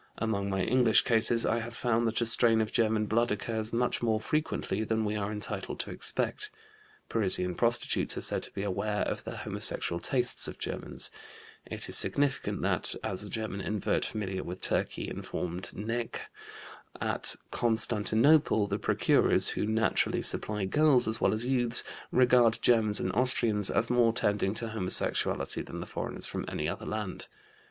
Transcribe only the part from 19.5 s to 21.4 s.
naturally supply girls as well